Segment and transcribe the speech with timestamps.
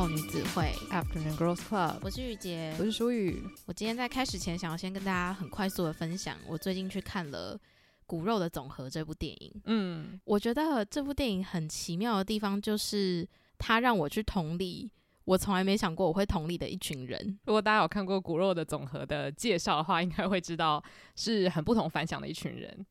[0.00, 3.44] 后女子会 Afternoon Girls Club，我是雨洁，我是舒雨。
[3.66, 7.54] 我今天在开始前，想要先跟大家很快速的分享，我最近去看了
[8.06, 9.52] 《骨肉的总和》这部电影。
[9.66, 13.28] 嗯，我觉得这部电影很奇妙的地方，就是
[13.58, 14.90] 它让我去同理
[15.26, 17.38] 我从来没想过我会同理的一群人。
[17.44, 20.82] 如果大家有看过《骨肉的总和》的介绍的话，应该会知道
[21.14, 22.86] 是很不同凡响的一群人。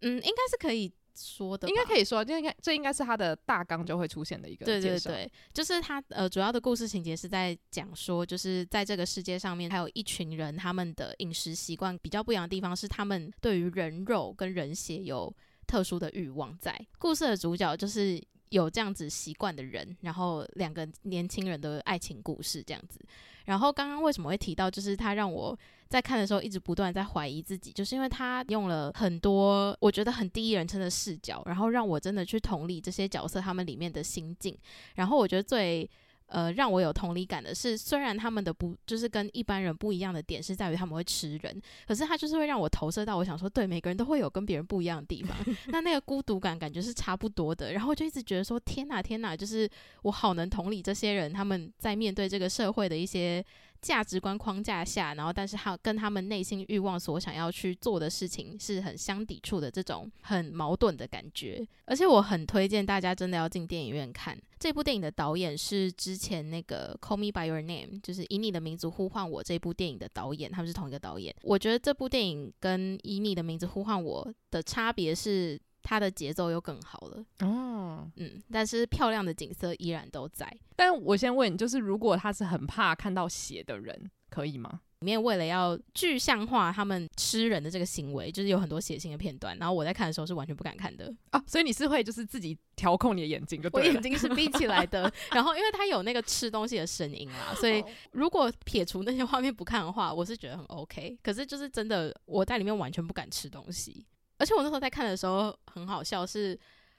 [0.00, 0.90] 嗯，应该是可以。
[1.16, 4.64] 说的应该可以说，这应该这应该是他的大纲就会出现的一个。
[4.66, 15.34] 对对对，就是他呃主要的故事情节是在讲说，就是在这个世界上面，还有一群人，他们的饮食习惯比较不一样的地方是，他们对于人肉跟人血有
[15.66, 16.78] 特殊的欲望在。
[16.98, 18.22] 故事的主角就是。
[18.50, 23.00] 有这样子习惯的人，然后两个年轻人的爱情故事这样子。
[23.46, 34.56] 然后刚刚为什么会提到，就是他让我在看的时候一直不断在怀疑自己，就是因为他用了很多我觉得很第一人称的视角，然后让我真的去同理这些角色他们里面的心境。
[34.94, 35.90] 然后我觉得最。
[36.26, 45.36] 呃，让我有同理感的是，虽然他们的不就是跟一般人不一样的点是在于他们会吃人，可是他就是会让我投射到，我想说，对，每个人都会有跟别人不一样的地方，
[45.68, 49.68] 那那个孤独感感觉是差不多的，然后就一直觉得说，天哪，天哪，就是
[50.02, 53.44] 我好能同理这些人，他们在面对这个社会的一些。
[53.86, 61.64] 价值观框架下，然后但是他跟他们内心欲望所想要去做的事情是很相抵触的，这种很矛盾的感觉。
[61.84, 71.32] 而且我很推荐大家真的要进电影院看这部电影的导演是之前那个《Call Me by Your Name》，就是以你的名字呼唤我这部电影的导演，他们是同一个导演。
[71.42, 75.60] 我觉得这部电影跟以你的名字呼唤我的差别是。
[75.88, 80.52] 它的节奏又更好了哦，嗯，但是漂亮的景色依然都在。
[80.74, 84.80] 但我先问你，就是如果他是很怕看到血的人，可以吗？
[85.00, 89.56] 里面为了要具象化他们吃人的这个行为，就是有很多血腥的片段。
[89.58, 93.88] 然后我在看的时候是完全不敢看的啊，所以你是会就是自己调控你的眼睛，就对了。
[93.88, 95.10] 我眼睛是闭起来的。
[95.30, 101.16] 然后因为它有那个吃东西的声音啊，所以如果撇除那些画面不看的话，我是觉得很 OK。
[101.22, 104.04] 可是就是真的，我在里面完全不敢吃东西。
[104.38, 106.58] 而且我那时候在看的时候很好笑，是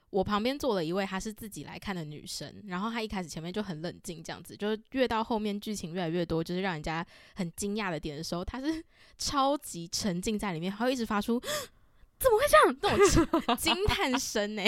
[0.10, 7.06] 我旁边坐了一位她是自己来看的女生，然后她一开始前面就很冷静，这样子，就是越到后面剧情越来越多，就是让人家
[7.36, 8.84] 很惊讶的点的时候，她是
[9.20, 11.40] 超级沉浸在里面，还会一直发出
[12.20, 14.64] 怎么会这样那种惊 叹声呢？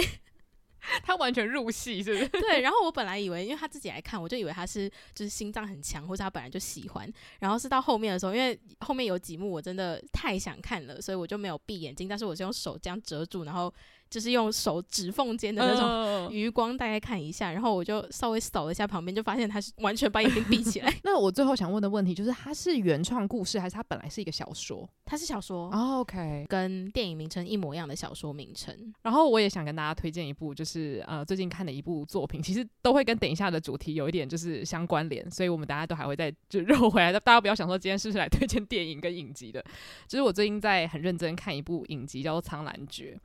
[1.03, 2.27] 他完全入戏，是不是？
[2.41, 2.61] 对。
[2.61, 7.11] 然后我本来以为，因为他自己来看，我就以为他是就是心脏很强，或者他本来就喜欢。
[7.39, 13.73] 然后是到后面的时候，因为后面有几幕我真的太想看了，所以我就没有闭眼睛，但是我是用手这样遮住，然后。
[14.09, 20.93] 就是用手指缝间的那种余光，大概看一下，然后我就稍微扫了一下旁边，就发现他是完全把眼睛闭起来。
[21.03, 24.89] 那我最后想问的问题就是，它是原创故事还是它本来是一个小说？
[25.05, 25.69] 它是小说。
[25.71, 28.93] Oh, OK，跟电影名称一模一样的小说名称。
[29.03, 37.11] 然后我也想跟大家推荐一部，就是呃最近看的一部作品，其实都会跟等一下的主题有一点就是相关联，所以我们大家都还会再就绕回来。
[37.19, 39.63] 大家不要想说今天是不是来推荐电影跟影集的，
[40.07, 43.19] 就是我最近在很认真看一部影集，叫做《苍兰诀》。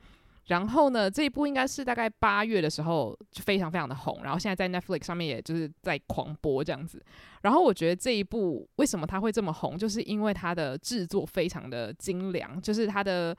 [0.47, 7.03] 然后呢，这一部应该是大概八月的时候就非常非常的红，然后现在在 Netflix 上面也就是在狂播这样子。
[7.41, 13.34] 然后我觉得这一部为什么它会这么红，就是因为它的制作非常的精良，就是它的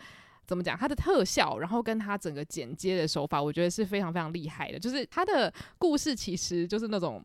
[0.47, 4.79] 怎么讲，它的特效，然后跟它整个剪接的手法，我觉得是非常非常厉害的。
[4.79, 7.23] 就是它的故事其实就是那种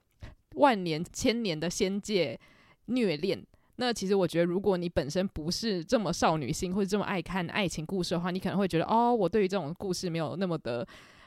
[0.56, 2.38] 万年千年的仙界
[2.86, 3.42] 虐恋。
[3.80, 10.86] 那其实我觉得，如果你本身不是这么少女心或者这么爱看爱情故事的话，你可能会觉得哦，我对于这种故事没有那么的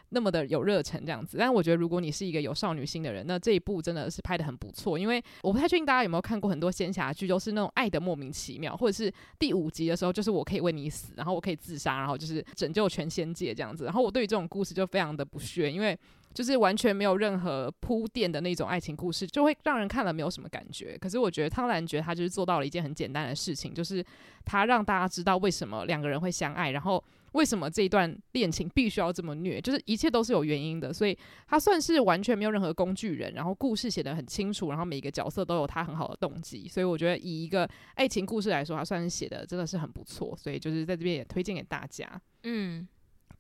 [0.09, 1.35] 那么的有热忱这样子。
[1.39, 4.99] 但我觉得，如果你是一个有少女心的人，那这一部真的是拍得很不错。
[4.99, 13.85] 因为我不太确定大家有没有看过很多仙侠剧，都是那种爱得莫名其妙，或者是第五集的时候就是我可以为你死，然后我可以自杀，然后就是拯救全仙界这样子。
[13.85, 15.97] 然后我对于这种故事就非常的不屑，因为。
[16.33, 20.97] 就是完全没有任何铺垫的那种爱情故事，就会让人看了没有什么感觉。
[20.97, 24.03] 可是我觉得汤兰觉得他就是做到了一件很简单的事情，就是
[24.44, 27.03] 他让大家知道为什么两个人会相爱，然后
[27.33, 30.91] 为什么这一段恋情必须要这么虐，就是一切都是有原因的。
[30.91, 36.68] 所以他算是完全没有任何工具人，然后故事写得很清楚，然后每一个角色都有他很好的动机。
[36.68, 40.35] 所以我觉得以一个爱情故事来说，他算是写的真的是很不错。
[40.38, 42.09] 所以就是在这边也推荐给大家。
[42.44, 42.88] 嗯。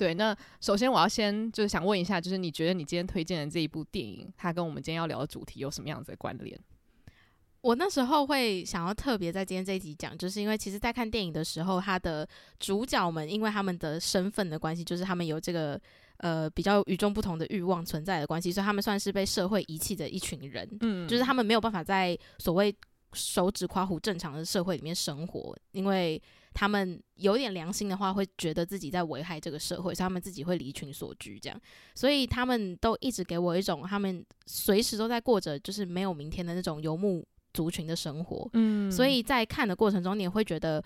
[0.03, 6.59] 对，那首先我要先就是想问一下，就是你觉得你今天推荐的这一部电影，它跟我们今天要聊的主题有什么样子的关联？
[7.61, 12.27] 我那时候会想要特别在今天这一集讲，就是因为其实，在看电影的时候，他的
[12.59, 15.79] 主角们因为他们的身份的关系，就是他们有这个
[16.17, 20.67] 呃比较与众不同的欲望存在的关系，所以他们算是被社会遗弃的一群人。
[20.81, 22.75] 嗯，就是他们没有办法在所谓
[23.13, 26.21] 手指夸虎正常的社会里面生活，因为
[26.53, 31.59] 他们有点良心的话，会觉得自己在危害这个社会，所以他们自己会离群索居这样。
[31.95, 38.49] 所以他们都一直给我一种，他们随时都在过着就是没有明天的那种游牧族群的生活。
[38.53, 40.83] 嗯，所以在看的过程中，你也会觉得，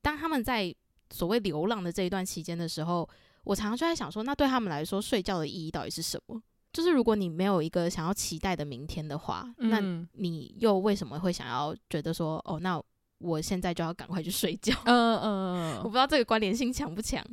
[0.00, 0.74] 当他们在
[1.10, 3.08] 所谓流浪的这一段期间的时候，
[3.44, 6.40] 我常常就在想说，那对他们来说，睡觉的意义到底是什么？
[6.72, 9.80] 就是如果你没有一个想要期待的明天的话，嗯、那
[10.12, 12.80] 你又为什么会想要觉得说，哦，那
[13.20, 14.74] 我现在就要赶快去睡觉？
[14.84, 17.24] 嗯嗯嗯，我不知道这个关联性强不强。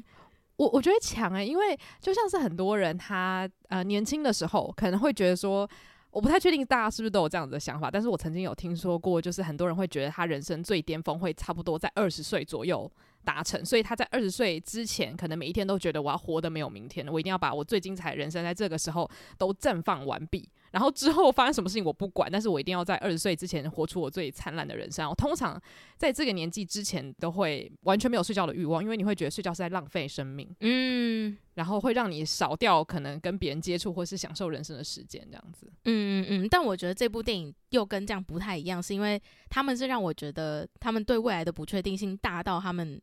[0.57, 5.69] 我我觉得强诶，因为就像是很多人他呃年轻的时候可能会觉得说，
[6.09, 12.91] 我不太确定大家是不是都有这样子的想法，但是我曾经有听说过，就是很多人会觉得他人生最巅峰会差不多在二十岁左右。
[13.23, 20.47] 达成，所以他在二十岁之前，可能每一天都觉得我要活得没有明天，我一定要把我最精彩的人生在这个时候都绽放完毕。
[20.71, 25.09] 然后之后发生什么事情我不管，但是我一定要在二十岁之前活出我最灿烂的人生。
[25.09, 25.59] 我通常
[25.97, 35.71] 在这个年纪之前都会完全没有睡觉的欲望，因为你会觉得睡觉是在浪费生命，嗯，然后会让你少掉可能跟别人接触或是享受人生的时间，这样子。
[35.85, 36.47] 嗯嗯嗯。
[36.49, 43.01] 但我觉得这部电影又跟这样不太一样，是因为他们是让我觉得他们对未来的不确定性大到他们。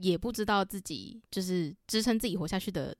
[0.00, 2.94] 也不知道自己就是支撑自己活下去的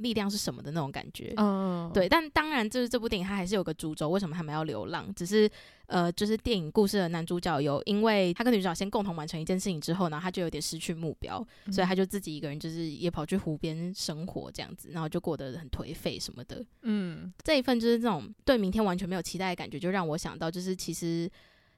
[0.00, 1.92] 力量是什么的那种感觉，嗯，oh.
[1.94, 2.08] 对。
[2.08, 5.12] 但当然，就是这部电影它还是有个主轴，为什么他们要流浪？
[5.14, 5.50] 只是
[5.86, 16.64] 呃，就是电影故事的男主角有，因为他跟女主角先共同完成一件事情之后呢，他就有点失去目标，嗯、所以他就自己一个人，就是也跑去湖边生活这样子，然后就过得很颓废什么的。
[16.82, 21.30] 嗯，这一份就是这种对明天完全没有期待的感觉，就让我想到，就是其实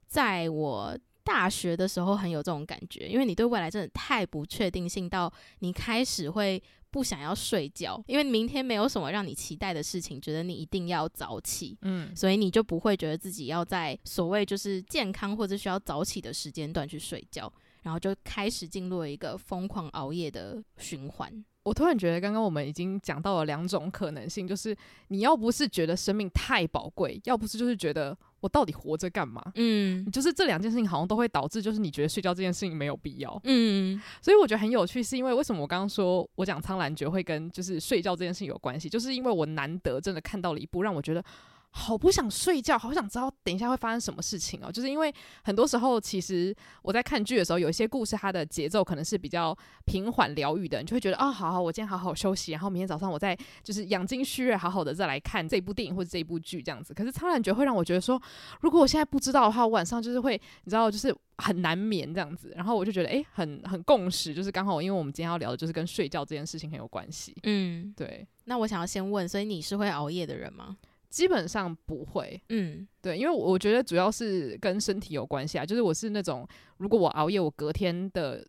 [0.06, 0.98] 在我。
[1.24, 6.60] 大学的时候很有这种感觉，因为你对未来真的太不确定性，到你开始会
[6.92, 17.52] 不想要睡觉，因为明天没有什么让你期待的事情，觉得你一定要早起，嗯，所以你就不会觉得自己要在所谓就是健康或者需要早起的时间段去睡觉，
[17.82, 21.44] 然后就开始进入了一个疯狂熬夜的循环。
[21.62, 24.76] 我突然觉得，刚刚我们已经讲到了两种可能性，就是
[25.08, 28.16] 你要不是觉得生命太宝贵，要不是就是觉得。
[28.42, 29.40] 我到底活着干嘛？
[29.54, 33.40] 嗯，就是这两件事情好像都会导致，就是你觉得睡觉这件事情没有必要。
[33.44, 41.24] 嗯，所以我觉得很有趣，是因为为什么我刚刚说我讲《苍兰诀》会跟就是睡觉这件事情有关系，就是因为我难得真的看到了一部让我觉得。
[41.74, 44.70] 好不想睡觉，好想知道等一下会发生什么事情哦。
[44.70, 56.92] 就是因为很多时候，其实我在看剧的时候，有一些故事它的节奏可能是比较平缓疗愈的，你就会觉得啊、哦，好好，我今天好好休息，然后明天早上我再就是养精蓄锐，好好的再来看这部电影或者这部剧这样子。
[56.92, 58.20] 可是《苍兰诀》会让我觉得说，
[58.60, 62.52] 如果我现在不知道的话，我晚上就是会你知道，就是很难眠这样子。
[62.54, 67.34] 然后我就觉得，诶，很很共识，就是刚好因为我们今天要聊的就是跟睡觉这件事情很有关系。
[67.44, 68.26] 嗯，对。
[68.44, 70.76] 那我想要先问，所以你是会熬夜的人吗？
[71.12, 76.48] 基本上不会，嗯，对，因为我觉得主要是跟身体有关系啊，就是我是那种
[76.78, 78.42] 如果我熬夜，我隔天的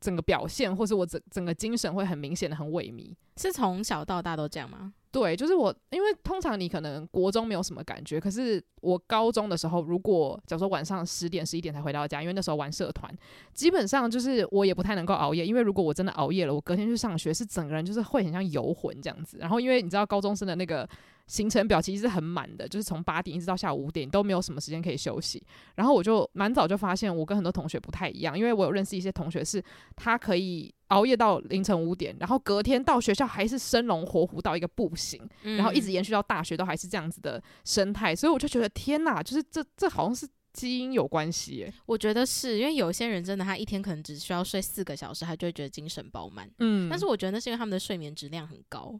[0.00, 3.12] 整个表现或是我整整个精神会很明显的很萎靡。
[3.36, 4.94] 是从小到大都这样吗？
[5.10, 13.12] 对，就是我，因为通常你可能国中没有什么感觉，可是我高中的时候，如果假如说晚上十点十一点才回到家，因为那时候玩社团，
[13.52, 19.36] 基本上就是我也不太能够熬夜，因为如果我真的熬夜了，我隔天去上学是整个人就是会很像游魂这样子。
[19.40, 20.88] 然后因为你知道高中生的那个
[21.26, 25.42] 行程表其实是很满的，就是从八点一直到下午五点都没有什么时间可以休息。
[25.74, 29.62] 然后我就蛮早就发现我跟很多同学不太一样，因为我有认识一些同学是
[29.96, 30.74] 他可以。
[30.88, 41.74] 熬夜到凌晨五点，然后隔天到学校还是生龙活虎到一个不行，嗯、然后一直延续到大学都还是这样子的生态，所以我就觉得天哪，就是这这好像是基因有关系耶。
[41.86, 46.48] 我觉得是因为有些人真的他一天可能只需要睡四个小时，他就会觉得精神饱满。
[46.58, 48.94] 嗯，但是我觉得那是因为他们的睡眠质量很高。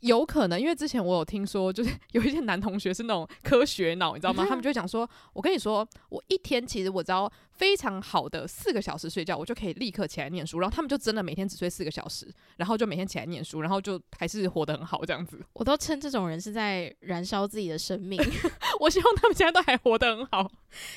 [0.00, 4.44] 有可能，因为之前我有听说，就是 有一些男同学是那种科学脑，你知道吗？
[4.46, 15.40] 他们就会讲说：“我跟你说，我一天其实我只要非常好的四个小时睡觉，我就可以立刻起来念书。”然后他们就真的每天只睡四个小时，然后就每天起来念书，然后就还是活得很好这样子。
[15.54, 18.20] 我都称这种人是在燃烧自己的生命。
[18.80, 20.50] 我希望他们现在都还活得很好，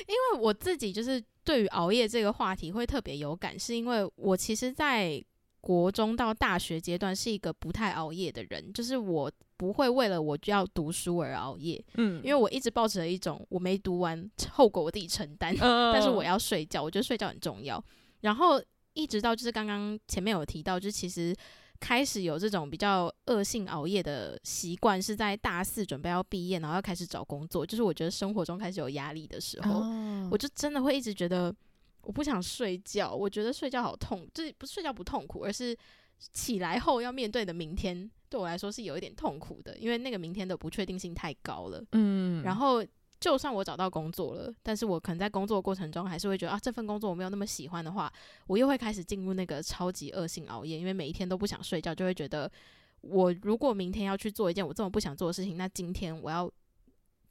[0.08, 5.24] 因为我自己就是对于熬夜这个话题会特别有感，是因为我其实，在。
[5.60, 17.84] 国中到大学阶段是一个不太熬夜的人，就是我不会为了我就要读书而熬夜，嗯，因为我一直抱着一种我没读完后果我自己承担，嗯，但是我要睡觉，我觉得睡觉很重要。
[18.22, 18.62] 然后
[18.94, 21.36] 一直到就是刚刚前面有提到，就其实
[21.80, 31.54] 开始有这种比较恶性熬夜的习惯，是在大四准备要毕业，然后要开始找工作，就是我觉得生活中开始有压力的时候，哦，我就真的会一直觉得。
[32.08, 35.78] 我不想睡觉，我觉得睡觉好痛，就是不是睡觉不痛苦，而是
[36.32, 41.84] 起来后要面对的明天，对我来说是有一点痛苦的，因为那个明天的不确定性太高了。
[41.92, 42.82] 嗯，然后
[43.20, 48.10] 就算我找到工作了，但是我可能在工作过程中还是会觉得啊，这份工作我没有那么喜欢的话，
[48.48, 52.50] 我又会开始进入那个超级恶性熬夜，因为每一天都不想睡觉，就会觉得
[53.02, 56.50] 我如果明天要去做一件我这么不想做的事情，那今天我要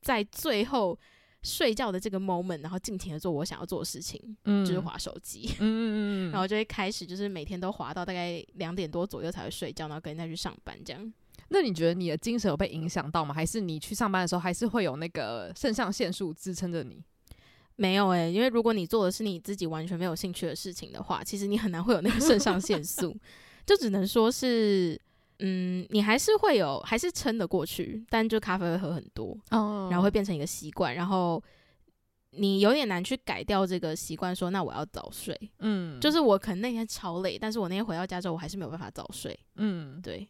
[0.02, 0.99] 在最后
[1.46, 11.12] 睡觉的这个 moment，然后尽情的做我想要做的事情，嗯，就是滑手机，嗯嗯嗯， 然后就会开始就是每天都滑到大概两点多左右才会睡觉，然后跟人家去上班这样。
[11.50, 13.32] 那你觉得你的精神有被影响到吗？
[13.32, 17.00] 还是你去上班的时候还是会有那个肾上腺素支撑着你？
[17.76, 23.16] 没有诶、欸，因为如果你做的是你自己完全没有兴趣的事情的话，其实你很难会有那个肾上腺素，
[23.64, 25.00] 就只能说是，
[25.40, 31.43] 嗯，你还是会有，还是撑得过去，但就咖啡会喝很多，哦，然后会变成一个习惯，然后
[32.31, 40.26] 你有点难去改掉这个习惯，说那我要早睡，嗯，就是我可能那天超累，但是我那天回到家之后，我还是没有办法早睡，嗯，对。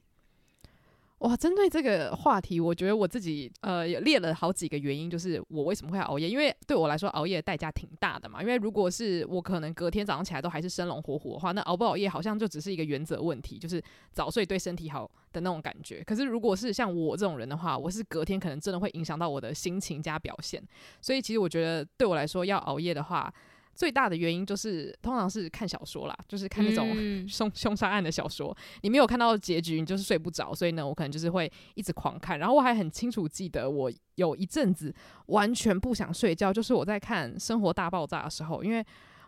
[1.21, 6.29] 哇，针对这个话题，我觉得我自己呃也列了好几个原因，就是我为什么会熬夜。
[6.29, 8.43] 因为对我来说，熬夜的代价挺大的嘛。
[8.43, 13.83] 因为如果是我可能隔天早上起来都还是生龙活虎的话，那熬不熬夜好像就只是一个原则问题，就是
[14.13, 16.05] 早睡对身体好的那种感觉。
[16.05, 20.63] 可是如果是像我这种人的话，我是隔天可能真的会影响到我的心情加表现。
[21.01, 23.33] 所以其实我觉得对我来说，要熬夜的话。
[23.77, 26.89] 最大的原因就是，通常是看小说啦，就是看那种
[27.29, 28.57] 凶凶杀案的小说。
[28.83, 30.55] 你没有看到结局，你就是睡不着。
[30.55, 32.39] 所以呢，我可能就是会一直狂看。
[32.39, 34.93] 然后我还很清楚记得，我有一阵子
[35.27, 38.85] 完全不想睡觉，就是我在看《生活大爆炸》的时候，因为。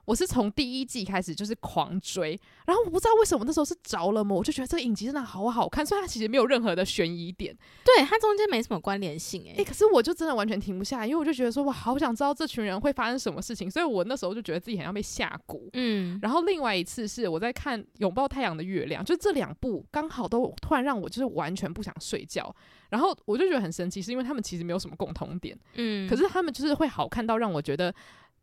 [0.09, 2.31] 我是从第一季开始就是狂追，
[2.65, 22.50] 然后我不知道为什么那时候是着了魔，我就觉得这个影集真的好好看，虽然它其实没有任何的悬疑点，对，它中间没什么关联性、欸，诶、欸，可是我就真的完全停不下来，因为我就觉得说，我好想知道这群人会发生什么事情，所以我那时候就觉得自己好像被吓蛊，嗯，然后另外一次是我在看《拥抱太阳的月亮》，就这两部刚好都突然让我就是完全不想睡觉，
[22.88, 27.95] 然后我就觉得很神奇，是因为他们其实没有什么共同点，嗯，可是他们就是会好看到让我觉得。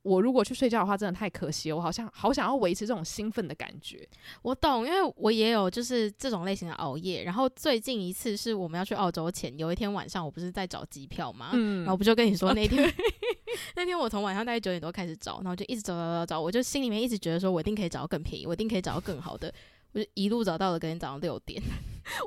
[0.06, 1.76] 我如果去睡觉的话，真的太可惜了。
[1.76, 4.08] 我好像好想要维持这种兴奋的感觉。
[4.44, 7.24] 我懂，因为我也有就是这种类型的熬夜。
[7.24, 12.88] 然后最近一次是我们要去澳洲前，有一天晚上我不是在找机票嘛，嗯，然后不就跟你说那天，
[13.76, 19.52] 那天我从晚上大概九点多开始找，然后就一直找找找找，我就心里面一直觉得说我一定可以找到更便宜，我一定可以找到更好的。
[19.94, 21.60] 我就一路找到了，隔天早上六点，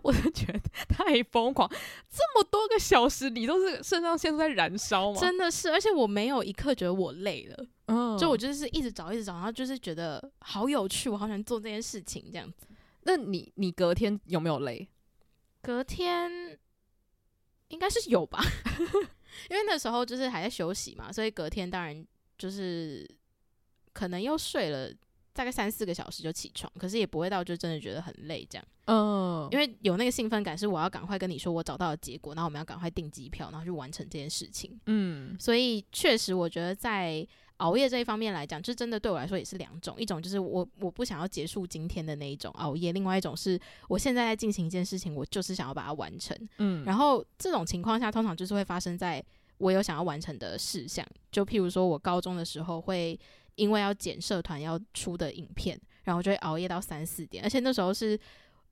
[0.02, 1.68] 我就觉得 太疯狂，
[2.10, 5.20] 这么多个小时，你都是肾上腺素在燃烧吗？
[5.20, 12.66] 真的是，而且我没有一刻觉得我累了，嗯，就我就是一直找，一直找，然后就是觉得好有趣，我好想做这件事情，这样子。
[13.02, 14.88] 那你你隔天有没有累？
[15.62, 16.58] 隔天
[17.68, 18.42] 应该是有吧，
[19.50, 22.06] 因为那时候就是还在休息嘛，所以隔天当然
[22.36, 23.08] 就是
[23.92, 24.92] 可能又睡了。
[25.38, 28.64] 大概三四个小时就起床，可是也不会到就真的觉得很累这样。
[28.86, 34.76] 嗯，uh, 因为有那个兴奋感，是我要赶快跟你说我找到了结果，然后我们要赶快订机票，然后去完成这件事情。
[34.86, 37.24] 嗯，所以确实我觉得在
[37.58, 46.36] 熬夜这一方面来讲，就真的对我来说也是两种，一种就是我我不想要结束今天的那一种熬夜，另外一种是我现在在进行一件事情，我就是想要把它完成。
[46.56, 49.24] 嗯，然后这种情况下，通常就是会发生在
[49.58, 53.16] 我有想要完成的事项，就譬如说我高中的时候会。
[53.58, 58.18] 因为要剪社团要出的影片，然后就会熬夜到三四点，而且那时候是，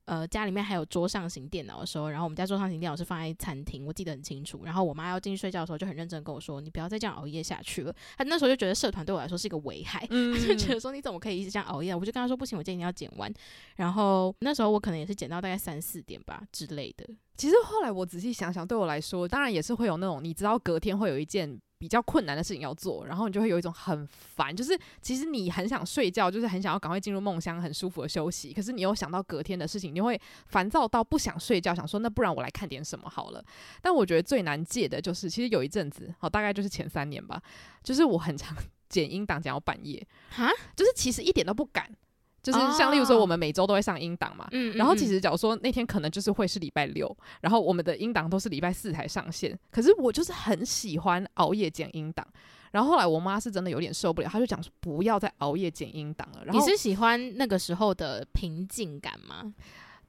[0.05, 4.61] 呃，家里面还有桌上型电脑的时候，然后我们家桌上型电脑是放在餐厅，我记得很清楚。
[4.63, 13.31] 然后我妈要进去睡觉的时候，就很认真跟我说：“你不要再这样熬夜下去了。”她那时候就觉得社团对我来说是一个危害，嗯、 她就觉得说：“你怎么可以一直这样熬夜？”我就跟她说：“不行，我今天一定要剪完。”
[13.75, 17.05] 然后那时候我可能也是剪到大概三四点吧之类的。
[17.35, 21.59] 其实后来我仔细想想，对我来说，当然也是会有那种你知道隔天会有一件。
[21.79, 28.51] 比较困难的事情要做，然后你就会有一种很烦，就是其实你很想睡觉，就是很想要赶快进入梦乡，很舒服的休息。
[28.53, 33.43] 可是你又想到隔天的事情，你会烦躁到不想睡觉，想说那不然我来看点什么好了。
[33.81, 37.41] 但我觉得最难戒的就是，其实有一阵子，好大概就是前三年吧，
[37.83, 38.57] 就是我很常
[38.89, 41.91] 剪音档剪到半夜，哈，就是其实一点都不敢。
[42.41, 52.25] 就是像例如说，我们每周都会上英档嘛，嗯，然后其实假如说那天可能就是会是礼拜六，然后我们的英档都是礼拜四才上线，可是我就是很喜欢熬夜剪英档，
[52.71, 56.45] 然后后来我妈是真的有点受不了，她就讲说不要再熬夜剪音档了。
[56.45, 59.53] 然后你是喜欢那个时候的平静感吗？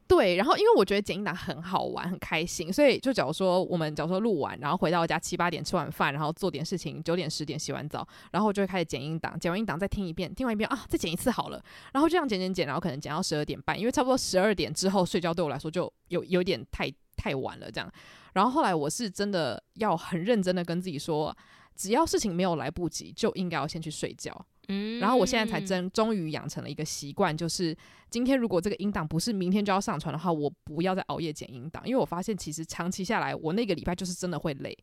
[0.09, 11.63] 对，然后因为我觉得剪音档很好玩，很开心，所以就假如说我们假如说录完，然后回到家七八点吃完饭，然后做点事情，九点十点洗完澡，然后就会开始剪音档，剪完音档再听一遍，听完一遍啊，再剪一次好了，
[11.93, 17.93] 然后这样剪剪剪，然后可能剪到十二点半，因为差不多十二点之后睡觉对我来说就有有点太太晚了这样，
[18.33, 21.37] 然后后来我是真的要很认真的跟自己说，
[21.77, 24.47] 只要事情没有来不及，就应该要先去睡觉。
[24.69, 27.77] 嗯，然后我现在才真终于养成了一个习惯，就是
[28.11, 34.77] 今天如果这个音档不是明天就要上传的话，我不要再熬夜剪音档，因为我发现其实长期下来，我那个礼拜就是真的会累，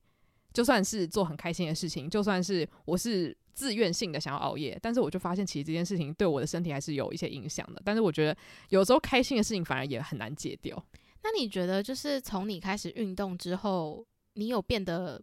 [0.53, 7.81] 就算是做很开心的事情，就算是我是自愿性的想要熬夜，但是我就发现其实这件事情对我的身体还是有一些影响的。
[7.85, 8.35] 但是我觉得
[8.69, 10.83] 有时候开心的事情反而也很难戒掉。
[11.23, 15.21] 那你觉得就是从你开始运动之后，你有变得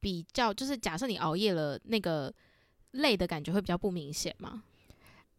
[0.00, 2.32] 比较，就是假设你熬夜了，那个
[2.92, 4.62] 累的感觉会比较不明显吗？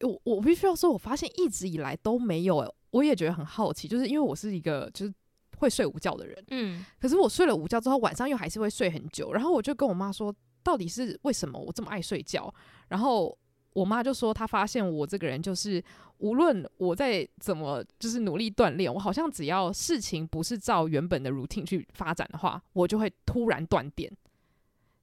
[0.01, 5.13] 我我必须要说，我发现一直以来都没有，我也觉得很好奇，就是因为我是一个就是。
[5.60, 9.34] 会睡午觉的人，嗯，可是我睡了午觉之后，晚上又还是会睡很久。
[9.34, 12.54] 然后我就跟我妈说，到底是为什么我这么爱睡觉？
[12.89, 13.36] 然后
[13.74, 15.84] 我妈就说，她发现我这个人就是，
[16.20, 24.16] 无论我在怎么就是努力锻炼，我好像只要事情不是照原本的 routine 去发展的话，我就会突然断电。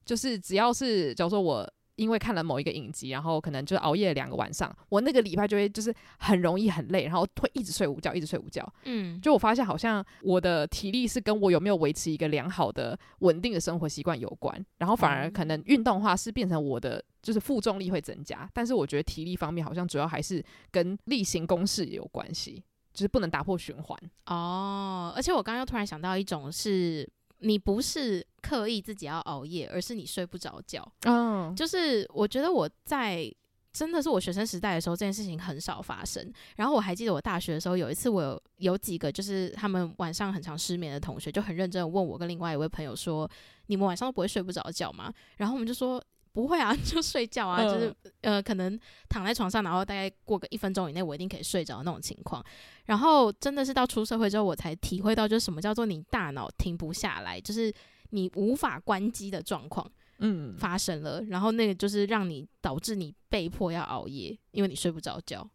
[0.05, 1.69] 就是只要是，假如说我。
[1.95, 8.67] 因为看了某一个影集，然后可能就熬夜两个晚上，我那个礼拜就会就是很容易很累，然后会一直睡午觉，一直睡午觉。
[8.83, 23.97] 嗯，就我发现好像我的体力是跟我有没有维持一个良好的稳定的生活习惯有关，然后反而可能运动的话是变成我的就是负重力会增加，但是我觉得体力方面好像主要还是跟例行公事有关系，就是不能打破循环。
[24.25, 27.09] 哦，而且我刚刚又突然想到一种是。
[27.45, 30.85] 你不是刻意自己要熬夜，而是你睡不着觉。
[31.03, 31.55] 嗯，oh.
[31.55, 33.31] 就是我觉得我在
[33.71, 36.31] 真的是我学生时代的时候，这件事情很少发生。
[36.55, 43.29] 然后我还记得我大学的时候，有一次我有有几个就是他们晚上很常失眠的同学，就很认真的问我跟另外一位朋友说
[43.67, 46.03] ：“你们晚上都不会睡不着觉吗？”然后我们就说。
[46.35, 48.77] 不会啊， 就睡觉啊，就是呃，可能
[49.07, 52.43] 躺在床上，然后大概过个一分钟以内，我一定可以睡着那种情况。
[52.83, 57.73] 然后真的是到出社会之后，我才体会到，就是什么叫做你大脑停不下来，就是
[58.09, 59.89] 你无法关机的状况，
[60.19, 61.23] 嗯，发生了。
[61.29, 65.49] 然后那个就是让你导致你被迫要熬夜，因为你睡不着觉。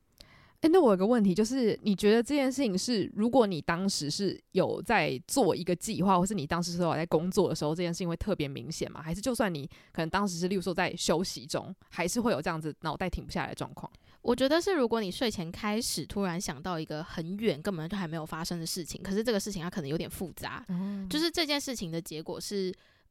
[0.62, 9.00] 诶，那我有个问题，就是你觉得这件事情是，如果你当时是有在做一个计划，或是你当时是有在工作的时候，这件事情会特别明显吗？
[9.00, 13.90] 还是就算你可能当时是，例如说在休息中，还是会有这样子脑袋停不下来的状况？
[14.20, 22.70] 我觉得是，如果你睡前开始突然想到一个很远根本就还没有发生的事情，可是这个事情它可能有点复杂，嗯，就是这件事情的结果是。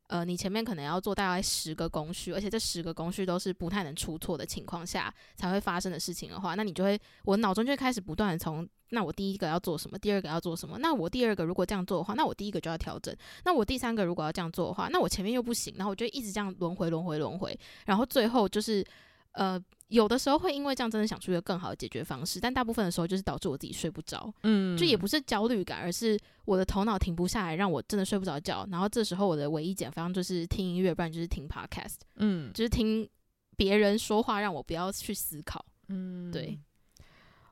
[0.09, 18.83] 呃，你前面可能要做大概十个工序，而且这十个工序都是不太能出错的情况下才会发生的事情的话，那你就会，我脑中就会开始不断的从，那我第一个要做什么，第二个要做什么，那我第二个如果这样做的话，那我第一个就要调整，那我第三个如果要这样做的话，那我前面又不行，然后我就一直这样轮回轮回轮回，然后最后就是，
[19.33, 19.61] 呃。
[19.89, 24.31] 有的时候会因为这样真的想出一个更好的解决方式，但大部分的时候就是导致我自己睡不着。
[24.43, 26.15] 嗯，就也不是焦虑感，而是
[26.45, 28.67] 我的头脑停不下来，让我真的睡不着觉。
[28.69, 31.95] 然后这时候我的唯一解方就是听音乐，不然就是听 podcast。
[32.17, 33.09] 嗯，就是听
[33.57, 35.65] 别人说话，让我不要去思考。
[35.87, 36.59] 嗯，对。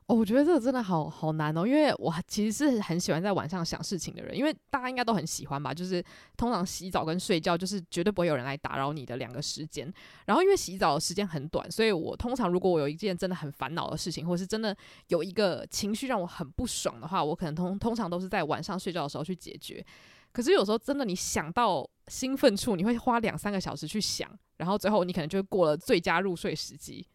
[0.08, 6.02] 哦，我觉得这个真的好好难哦，因为我其实是很喜欢在晚上想事情的人，因为大家应该都很喜欢吧，就是
[6.34, 9.92] 通常洗澡跟睡觉就是绝对不会有人来打扰你的两个时间。
[10.24, 14.74] 然后因为洗澡的时间很短，所以我通常如果我有一件真的很烦恼的事情，或是真的
[15.08, 19.84] 有一个情绪让我很不爽的话，我可能通通常都是在晚上睡觉的时候去解决。
[20.32, 27.06] 可是有时候真的你想到兴奋处，你会花两三个小时去想，然后最后你可能就过了最佳入睡时机。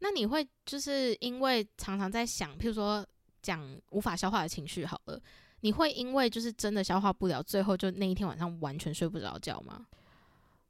[0.00, 3.06] 那你会就是因为常常在想，譬如说
[3.40, 5.20] 讲无法消化的情绪好了，
[5.60, 9.86] 你会因为就是真的消化不了，最后就那一天晚上完全睡不着觉吗？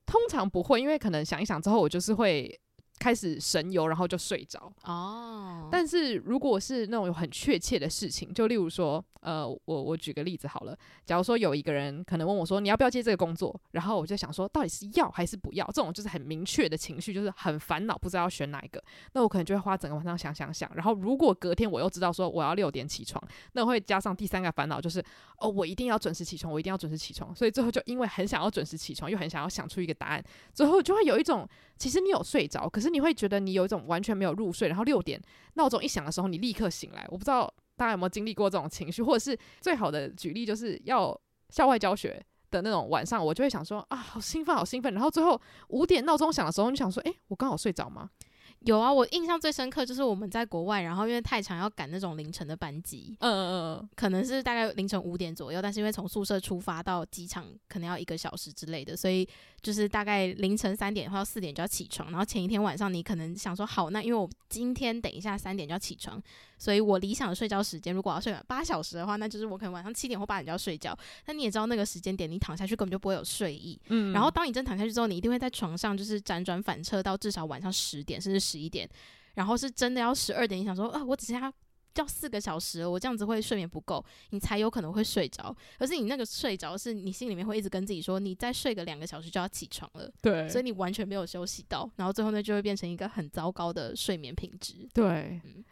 [0.06, 2.60] 通常不会，因为可能想一想之后，我就是会。
[3.00, 4.70] 开始神游，然后就睡着。
[4.84, 10.76] 哦，但是如果是那种有很确切的事情，就例如说，呃，我我举个例子好了。
[11.06, 13.58] 假如说有一个人可能问我说，你要不要接这个工作？
[13.70, 15.66] 然后我就想说，到底是要还是不要？
[15.68, 18.82] 这种就是很明确的情绪，就是很烦恼，不知道要选哪一个。
[19.14, 20.70] 那我可能就会花整个晚上想想想。
[20.74, 25.02] 然后如果隔天我又知道说我要六点起床，那我会加上第三个烦恼，就是
[25.38, 27.34] 哦，我一定要准时起床，我一定要准时起床。
[27.34, 31.48] 所以最后就因为很想要准时起床，又很想要想出一个答案，最后就会有一种，
[31.80, 32.90] 其实你有睡着，可是。
[32.90, 35.22] 你会觉得你有一种完全没有入睡，然后六点
[35.54, 37.06] 闹钟一响的时候，你立刻醒来。
[37.08, 41.16] 我不知道大家有没有经历过这种情绪，或者是最好的举例就是要
[41.50, 44.92] 校外教学的那种晚上，我就会想说啊，好兴奋，好兴奋。
[44.92, 48.10] 然后最后五点闹钟响的时候，你想说，诶，我刚好睡着吗？
[48.66, 59.26] 有啊，我印象最深刻就是我们在国外，然后因为太长要赶那种凌晨的班机，嗯嗯嗯，可能是大概凌晨五点左右，但是因为从宿舍出发到机场可能要一个小时之类的，所以
[59.62, 66.22] 就是大概凌晨三点或到四点就要起床，然后前一天晚上你可能想说好，那因为我今天等一下三点就要起床。
[66.58, 70.96] 所以我理想的睡觉时间，如果要睡满八小时的话，那就是我可能晚上七点或八点就要睡觉。
[71.26, 73.80] 那你也知道那个时间点，你躺下去根本就不会有睡意。
[73.88, 74.12] 嗯。
[74.12, 78.88] 然后当你真躺下去之后，你一定会在床上就是辗转反侧到至少晚上十点甚至十一点。
[79.34, 81.50] 然后是真的要十二点，你想说啊，我只剩下
[81.94, 85.54] 叫四个小时，我这样子会睡眠不够，你才有可能会睡着。
[85.78, 90.10] 可是你那个睡着，是你心里面会一直跟自己说，你再睡个两个小时就要起床了。
[90.22, 94.88] 对，所以你完全没有休息到，然后最后呢，就会变成一个很糟糕的睡眠品质。
[94.92, 95.40] 对。
[95.44, 95.64] 嗯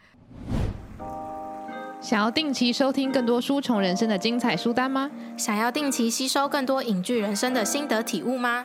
[2.01, 5.11] 想要定期收听更多书虫人生的精彩书单吗？
[5.37, 8.65] 想要定期吸收更多影剧人生的心得体悟吗？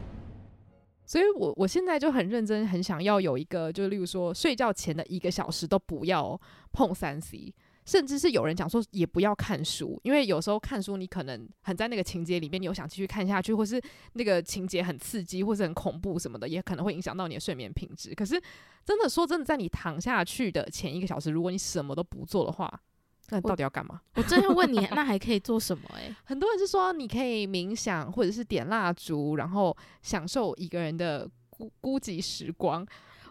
[1.11, 6.39] 所以我我现在就很认真，很想要有一个，就例如说睡觉前的一个小时都不要
[6.71, 13.81] 碰三 C，甚至是有人讲说也不要看书，因为有时候看书你可能很在那个情节里面，你又想继续看下去，或是
[14.13, 18.15] 那个情节很刺激，或是很恐怖什么的，也可能会影响到你的睡眠品质。
[18.15, 18.41] 可是
[18.85, 22.81] 真的说真的，在你躺下去的前一个小时，如果你什么都不做的话，
[23.31, 23.99] 那到底要干嘛？
[24.13, 25.83] 我真要问你，那还可以做什么？
[25.95, 26.15] 欸？
[26.23, 32.85] 很多人是说你可以冥想，或者是点蜡烛，然后享受一个人的孤孤寂时光。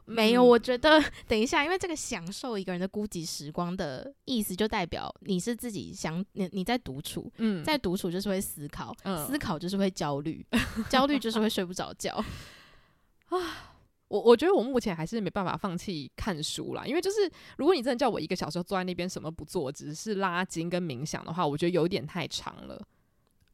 [0.07, 10.45] 没有，我觉得等一下，因为这个享受一个人的孤寂时光的意思，就代表你是自己想你你在独处，嗯，在独处就是会思考，嗯，思考就是会焦虑，
[10.89, 12.13] 焦虑就是会睡不着觉
[13.29, 13.70] 啊。
[14.11, 22.83] 我我觉得我目前还是没办法放弃看书啦，因为就是如果你真的叫我一个小时坐在那边什么不做，只是拉筋跟冥想的话，我觉得有点太长了。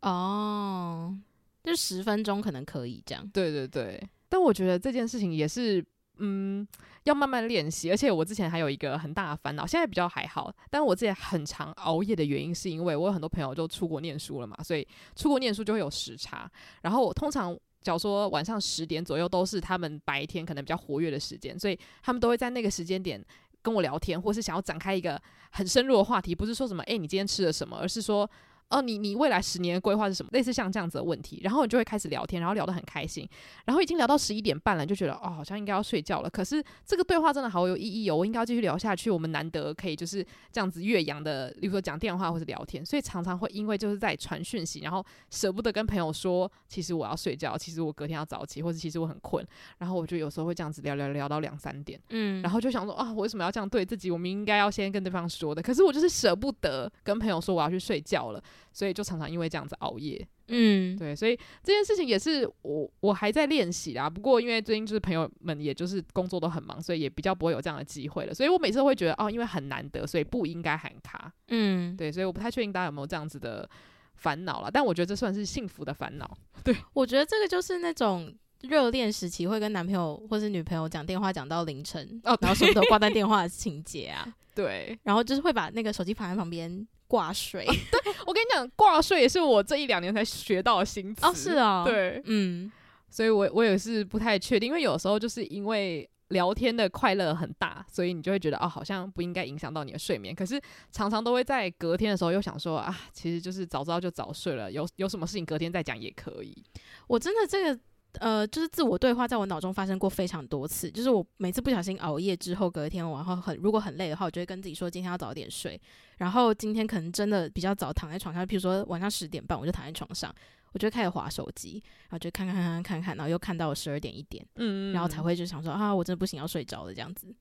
[0.01, 1.15] 哦，
[1.63, 3.29] 就十分钟可能可以这样。
[3.35, 5.85] 对对对，但我觉得这件事情也是，
[6.17, 6.67] 嗯，
[7.03, 7.91] 要慢慢练习。
[7.91, 17.55] 而且我之前还有一个很大的烦恼，现在比较还好，但我之前很常熬夜的原因是因为我有很多朋友就出国念书了嘛，所以出国念书就会有时差，然后我通常。
[17.87, 23.25] 小说晚上十点左右都是他们白天可能比较活跃的时间，所以他们都会在那个时间点
[23.63, 28.29] 跟我聊天，或是想要展开一个很深入的话题，不是说什么“诶，你今天吃了什么”，而是说。
[28.69, 30.29] 哦，你你未来十年的规划是什么？
[30.33, 33.29] 类似像这样子的问题，然后你就会开始聊天，然后聊得很开心，
[33.65, 36.29] 然后已经聊到十一点半了，就觉得哦，好像应该要睡觉了。
[36.29, 39.09] 可是这个对话真的好有意义哦，我应该要继续聊下去。
[39.09, 49.47] 我们难得可以就是这样子越洋的，比如说讲电话或者聊天，所以常常会因为就是在传讯息，然后舍不得跟朋友说，其实我要睡觉，其实我隔天要早起，或者其实我很困，
[49.79, 54.11] 然后我就有时候会这样子聊聊聊到两三点，嗯，然后就想说啊，我为什么要这样对自己？
[54.11, 58.43] 我们应该要先跟对方说的，可是我就是舍不得跟朋友说我要去睡觉了。
[58.73, 64.09] 所以就常常因为这样子熬夜，嗯，对，所以这件事情也是我我还在练习啦。
[64.09, 68.35] 不过因为最近就是朋友们也就是工作都很忙，所以也比较不会有这样的机会了。
[68.35, 73.69] 所以我每次都会觉得哦，因为很难得，所以不应该喊卡，嗯，对，所以我不太确定大家有没有这样子的
[74.15, 74.71] 烦恼了。
[74.71, 76.37] 但我觉得这算是幸福的烦恼。
[76.63, 86.87] 对，我觉得这个就是那种热恋时期会跟男朋友或是女朋友讲电话讲到凌晨，哦，然后什么都挂断电话的情节啊， 对，然后就是会把那个手机放在旁边。
[87.07, 91.25] 挂睡，对，我跟你讲，挂睡也是我这一两年才学到的新词。
[91.27, 92.71] 哦，是啊，对，嗯，
[93.09, 100.35] 所以我我也是不太确定，因为有时候就是因为聊天的快乐很大，所以你就会觉得哦，好像不应该影响到你的睡眠。
[100.35, 106.65] 可是常常都会在隔天的时候又想说啊，其实就是早知道就早睡了，有有什么事情隔天再讲也可以。
[107.07, 107.81] 我真的这个。
[108.21, 110.91] 呃，就是自我对话，在我脑中发生过非常多次。
[110.91, 115.81] 就是我每次不小心熬夜之后，隔天晚上很如果很累的话，我就会跟自己说，今天要早点睡。
[116.19, 120.35] 然后今天可能真的比较早躺在床上，譬如说晚上十点半，我就躺在床上，
[120.73, 127.35] 我就开始划手机，然后就看看看看看看，然后又看到了十二点一点，嗯，然后才会就想说啊，我真的不行，要睡着了这样子。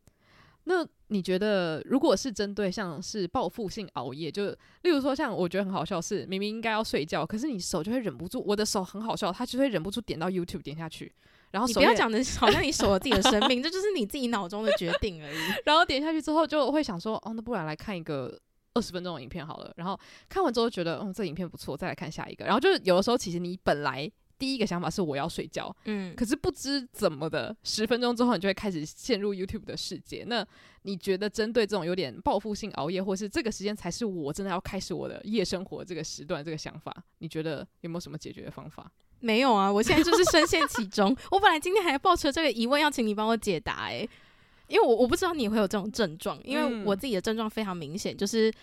[0.68, 4.48] 那你觉得，如果是针对像是报复性熬夜，就
[4.82, 11.14] 例如说像我觉得很好笑是，明明应该要睡觉，可是你手就会忍不住，我的手很好笑，他就会忍不住点到 YouTube 点下去，
[11.52, 15.38] 然后手你不要讲的好像你守了自己的生命，这就是你自己脑中的决定而已。
[15.66, 18.36] 然后点下去之后就会想说，哦，那不然来看一个
[18.74, 19.72] 二十分钟的影片好了。
[19.76, 22.44] 然后看完之后觉得，嗯，这影片不错，再来看下一个。
[22.44, 24.12] 然后就是有的时候其实你本来。
[24.38, 30.26] 第一个想法是我要睡觉，嗯，可是不知怎么的，十分钟之后你就会开始陷入 YouTube 的世界。
[30.28, 30.46] 那
[30.82, 38.92] 你觉得针对这种有点报复性熬夜，或是这个时间才是我真的要开始我的夜生活这个时段，这个想法，你觉得有没有什么解决的方法？
[39.22, 41.16] 没有啊，我现在就是深陷其中。
[41.32, 44.10] 我本来今天还抱持这个疑问要请你帮我解答，欸，诶，
[44.68, 48.54] 因为我我不知道你会有这种症状，因为我自己的症状非常明显，就是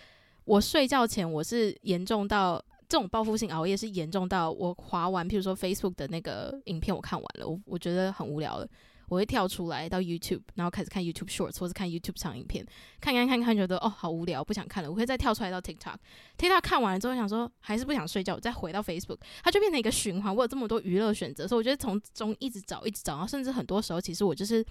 [0.45, 2.63] 我睡觉前我是严重到。
[2.93, 8.69] 这种报复性熬夜是严重到我划完，譬如说 Facebook 的那个影片，我看完了，我我觉得很无聊了，
[9.07, 12.63] 我会跳出来到 YouTube，然后开始看 YouTube Shorts 或者看 YouTube 长影片，
[13.01, 14.91] 看看看看，觉得哦好无聊，不想看了。
[14.91, 20.35] 我会再跳出来到 TikTok，TikTok 看完了之后想说还是不想睡觉，我再回到 Facebook，它就变成一个循环。
[20.35, 24.63] 我有这么多娱乐选择，所以我觉得从中一直找一直找，然后甚至很多时候其实我就是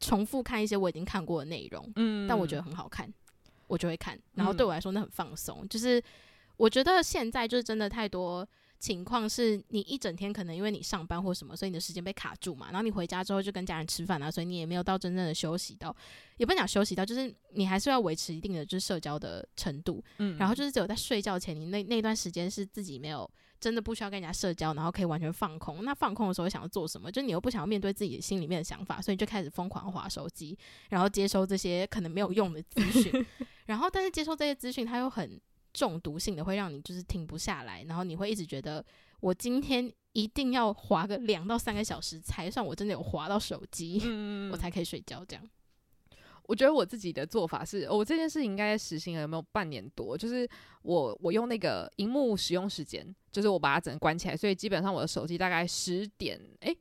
[0.00, 3.10] 重复看一些我已经看过的内容，嗯，但我觉得很好看，
[3.68, 4.20] 我就会看。
[4.34, 6.02] 然后对我来说那很放松，就是
[6.60, 8.46] 我觉得现在就是真的太多。
[8.78, 12.68] 情况是你一整天可能因为你上班或什么，所以你的时间被卡住嘛。
[12.68, 15.94] 然后你回家之后就跟家人吃饭啊，所以你也没有到真正的休息到，
[16.38, 20.02] 也不讲休息到，就是你还是要维持一定的就是社交的程度。
[20.16, 25.84] 嗯，然后就是只有在睡觉前，你那那段时间是自己没有真的不需要跟人家社交，然后可以完全放空。
[25.84, 27.12] 那放空的时候想要做什么？
[27.12, 30.56] 就你又不想要面对自己心里面的想法，所以你就开始疯狂划手机，
[30.88, 33.26] 然后接收这些可能没有用的资讯。
[33.66, 35.38] 然后但是接收这些资讯，它又很。
[35.80, 38.84] 中毒性的会让你就是停不下来，然后你会一直觉得
[39.20, 45.24] 我今天一定要滑个两到三个小时才算我真的有滑到手机，嗯、 我才可以睡觉。
[45.24, 45.50] 这样，
[46.42, 50.18] 我觉得我自己的做法是，我这件事情应该实行了有没有半年多？
[50.18, 50.46] 就是
[50.82, 56.78] 我我用那个荧幕使用时间，就是我把它整个关起来，所以基本上我的手机大概十点，诶、欸，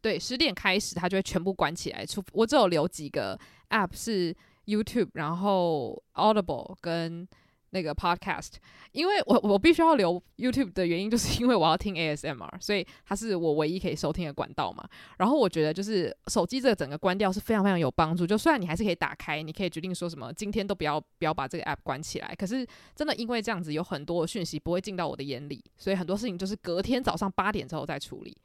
[0.00, 4.34] 对，十点开始它就会全部关起来，除我只有留几个 App 是
[4.64, 7.28] YouTube，然后 Audible 跟。
[7.70, 8.52] 那个 podcast，
[8.92, 14.88] 因为我我必须要留 YouTube 的原因，就是因为我要听 ASMR，所以它是我唯一可以收听的管道嘛。
[15.18, 18.26] 然后我觉得就是手机这个整个关掉是非常非常有帮助。
[18.26, 28.36] 就虽然你还是可以打开，你可以决定说什么今天都不要不要把这个 app 关起来，可是真的因为这样子有很多讯息不会进到我的眼里，所以很多事情就是隔天早上八点之后再处理。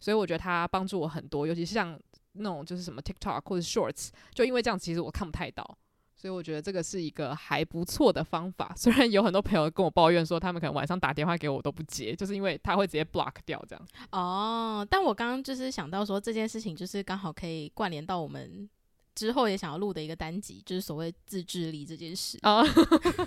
[0.00, 1.96] 所以我觉得它帮助我很多，尤其是像
[2.32, 5.78] 那种就是什么 TikTok 或者 Shorts，就因为这样其实我看不太到。
[6.22, 13.88] 所以我觉得这个是一个还不错的方法， 虽然有很多朋友跟我抱怨说，他们可能晚上打电话给我都不接，就是因为他会直接 block 掉这样。
[14.12, 18.70] 哦，但我刚刚就是想到说这件事情，就是刚好可以关联到我们
[19.16, 22.38] 之后也想要录的一个单集，就是所谓自制力这件事。
[22.44, 22.64] 哦，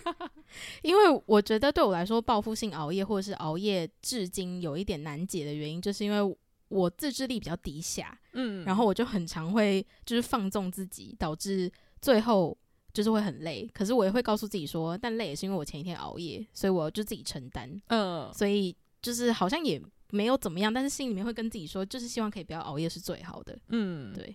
[0.81, 6.37] 因为我觉得对我来说，报复性熬夜或者是熬夜至今有一点难解的原因，就是因为
[6.69, 12.57] 我自制力比较低下，嗯，然后我就很常会就是放纵自己，导致最后。
[12.95, 17.69] 就是会很累，可是我也会告诉自己说，但累也是因为我前一天熬夜，所以我就自己承担。
[17.87, 19.79] 嗯，所以就是好像也
[20.11, 23.59] 没有怎么样，但是心里面会跟自己说，就是希望可以不要熬夜是最好的。
[23.67, 24.33] 嗯，对，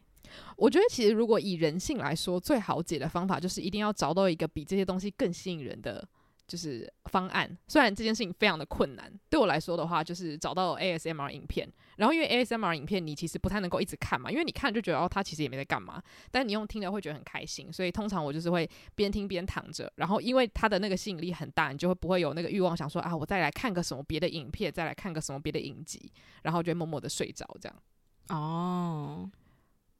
[0.56, 6.06] 我觉得其实如果以人性来说，最好解的方法就是一定要找到一个比这些东西更吸引人的。
[6.50, 11.72] 就是方案，虽然这件事情非常的困难，对我来说的话，就是找到 ASMR 影片。
[11.96, 16.02] 然后因为 ASMR 影片，你其实不太能够一直看嘛，因为你看就觉得哦，他其实也没在干嘛。
[16.32, 19.92] 但你用听的会觉得很开心，所以通常我就是会边听边躺着。
[19.94, 26.10] 然后因为它的那个吸引力很大，你就会不会有那个欲望想说啊，我再来看个什么别的影片，再来看个什么别的影集，
[26.42, 27.78] 然后就会默默的睡着这样。
[28.30, 29.30] 哦，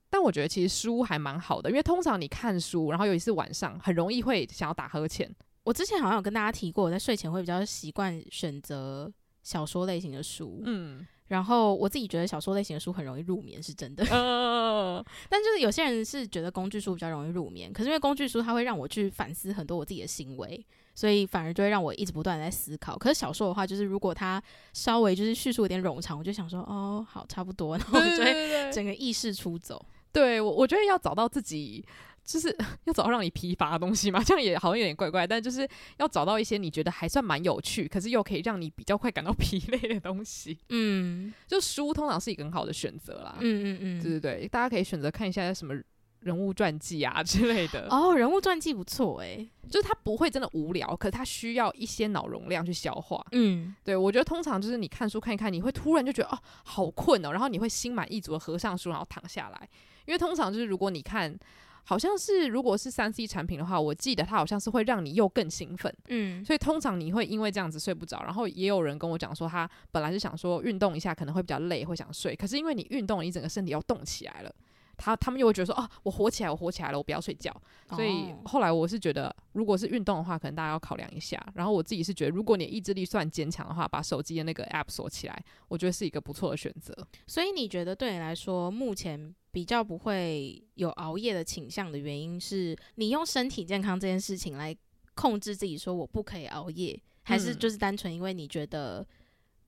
[0.09, 5.33] 但我觉得其实书还蛮好的，因为通常你看书，然后尤其是晚上，很容易会想要打呵欠。
[5.63, 9.11] 我之前好像有跟大家提过，我在睡前会比较习惯选择
[9.43, 14.03] 小说类型的书，嗯，然后我自己觉得小说类型的书很容易入眠，是真的。
[14.11, 22.97] 嗯， 但就是有些人是觉得工具书比较容易入眠，可是因为工具书它会让我去反思很多我自己的行为，所以反而就会让我一直不断的在思考。
[22.97, 24.41] 可是小说的话，就是如果它
[24.73, 29.83] 稍微就是叙述有点冗长，我就想说哦，好，差不多， 然后我就会整个意识出走。
[30.11, 31.85] 对，我我觉得要找到自己。
[32.23, 32.55] 就是
[32.85, 40.57] 要找到让你疲乏的东西嘛，这样也好像有点怪怪，但就是要找到一些你觉得还算蛮有趣，可是又可以让你比较快感到 疲累的东西。
[40.69, 43.35] 嗯，就书通常是一个很好的选择啦。
[43.39, 45.73] 嗯嗯嗯，对对对，大家可以选择看一下什么
[46.19, 47.87] 人物传记啊之类的。
[47.89, 53.25] 哦，人物传记不错诶、欸，就是它不会真的无聊，可是它需要一些脑容量去消化。
[53.31, 59.67] 嗯，对，我觉得通常就是你看书看一看，你会突然就觉得哦好困哦，然后你会心满意足的合上书，然后躺下来。
[60.05, 61.37] 因为通常就是如果你看。
[61.83, 68.23] 好像是，如果是三 C 产品的话，我记得它好像是会让你又更兴奋，嗯，所以通常你会因为这样子睡不着。
[68.23, 74.53] 然后也有人跟我讲说，他本来是想说运动一下可能会比较累，会想睡，可是因为你运动，你整个身体要动起来了。
[74.97, 77.51] 他他们又会觉得说哦，我活起来，我活起来了，我不要睡觉。
[77.89, 81.43] 所以后来我是觉得，如果是运动的话，可能大家要考量一下。
[81.55, 86.95] 然后我自己是觉得，如果你意志力算坚强的话，把手机的那个 app 锁起来，我觉得是一个不错的选择。
[87.25, 94.75] 所以你觉得对你来说，目前比较不会有熬夜的倾向的原因是，你用身体健康这件事情来
[95.13, 99.05] 控制自己，说我不可以熬夜，还是就是单纯因为你觉得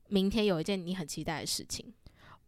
[0.08, 1.94] 明天有一件你很期待的事情？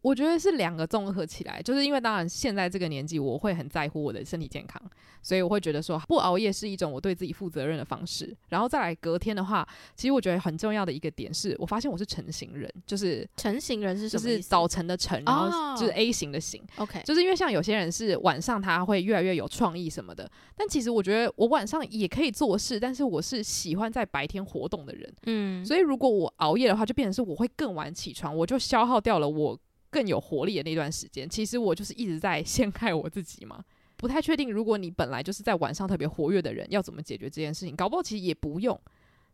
[0.06, 4.80] 我觉得是两个综合起来，就是因为当然现在这个年纪，我会很在乎我的身体健康，
[5.24, 8.32] 所以我会觉得说不熬夜是一种我对自己负责任的方式。
[8.50, 14.24] 然后再来隔天的话，其实我觉得很重要的一个点是，我发现我是成型人，就是成型人是什么？
[14.24, 16.62] 就是早晨的晨，然后就是 A 型的型。
[16.76, 25.12] OK，就是因为像有些人是晚上他会越来越有创意什么的，但其实我觉得我晚上也可以做事，但是我是喜欢在白天活动的人。
[25.26, 29.60] 嗯，所以如果我熬夜的话，就变成是我会更晚起床，我就消耗掉了我。
[29.96, 33.64] 更有活力的那段时间，其实我就是一直在 陷害我自己嘛。
[33.96, 37.74] 不太确定，如果你本来就是在晚上特别活跃的人，要怎么解决这件事情？
[37.74, 38.78] 搞不好其实也不用，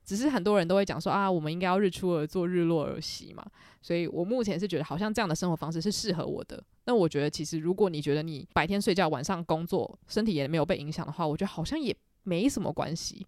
[0.05, 3.43] 只是很多人都会讲说啊，我们应该要日出而作，日落而息嘛。
[3.81, 6.63] 所以我目前是觉得，好像这样的生活方式是适合我的。
[6.85, 13.25] 那我觉得，其实如果你觉得你白天睡觉，晚上工作，身体也没有被影响的话，我觉得好像也没什么关系。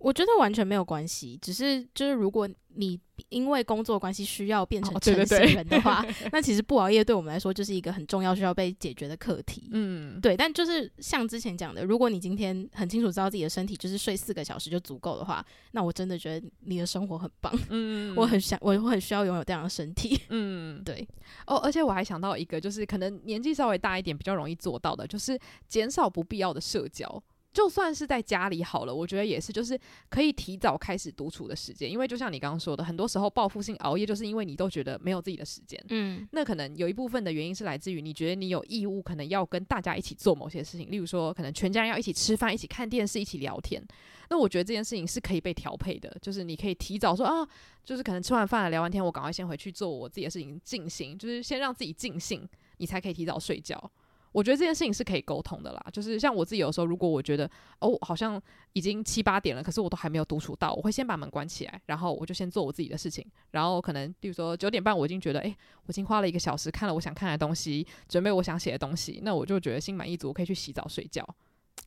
[0.00, 9.68] 我觉得完全没有关系，只是就是如果你因为工作关系需要变成成型人的话，哦、对对对 那其实不熬夜对我们来说就是一个很重要需要被解决的课题。
[9.72, 10.34] 嗯，对。
[10.34, 17.52] 但就是像之前讲的，如果你今天很清楚知道自己的身体就是睡四个小时就足够的话，那我真的觉得你的生活很棒。
[17.68, 20.18] 嗯，我很想，我很需要拥有这样的身体。
[20.30, 21.06] 嗯，对。
[21.46, 27.22] 哦，而且我还想到一个，就是可能年纪稍微大一点比较容易做到的，就是减少不必要的社交。
[27.52, 35.82] 就算是在家里好了，我觉得也是，就是可以提早开始独处的时间，因为就像你刚刚说的，很多时候报复性熬夜，就是因为你都觉得没有自己的时间。
[35.88, 43.82] 嗯，那可能有一部分的原因是来自于你觉得你有义务，可能要跟大家一起做某些事情，例如说，可能全家人要一起吃饭、一起看电视、一起聊天。
[44.28, 47.44] 那我觉得这件事情是可以被调配的，就是你可以提早说啊，
[47.84, 53.90] 就是可能吃完饭了、聊完天，我赶快先回去做我自己的事情进行，就是先让自己尽兴，你才可以提早睡觉。
[54.32, 58.40] 我觉得这件事情是可以沟通的啦，就是像我自己有时候，如果我觉得哦，好像
[58.72, 71.26] 已经七八点了，可是我都还没有独处到，我会先把门关起来，然后我就先做我自己的事情，然后可能比如说九点半，我已经觉得，诶，我已经花了一个小时看了我想看的东西，准备我想写的东西，那我就觉得心满意足，我可以去洗澡睡觉。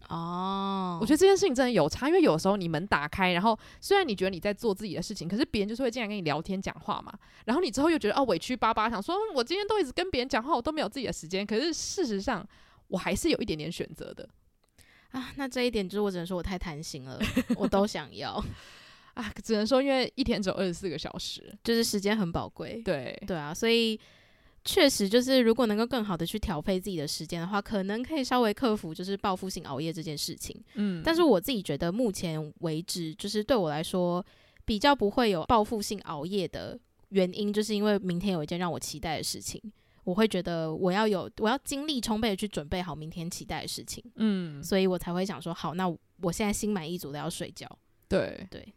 [0.09, 7.11] 哦，我觉得这件事情真的有差，因为有时候你门打开，然后虽然你觉得你在做自己的事情，可是别人就是会进来跟你聊天讲话嘛，
[7.45, 12.45] 然后你之后又觉得哦委屈巴巴，想说我今天都一直跟别人讲话，我都没有自己的时间，可是事实上
[12.89, 14.27] 我还是有一点点选择的
[15.11, 15.31] 啊。
[15.37, 17.19] 那这一点就是我只能说我太贪心了，
[17.55, 18.33] 我都想要
[19.13, 22.81] 啊，只能说因为一天只有二十四个小时，就是时间很宝贵。
[22.83, 23.99] 对对啊，所以。
[24.65, 30.55] 确实，就是如果能够更好的去调配自己的时间的话，可能可以稍微克服就是报复性熬夜这件事情。
[30.75, 34.25] 嗯，但是我自己觉得目前为止，就是对我来说
[34.65, 39.61] 比较不会有报复性熬夜的原因，就是因为明天有一件让我期待的事情，
[40.05, 44.03] 我会觉得我要有我要精力充沛的去准备好明天期待的事情。
[44.15, 45.87] 嗯，所以我才会想说，好，那
[46.21, 47.67] 我现在心满意足的要睡觉。
[48.07, 48.73] 对对。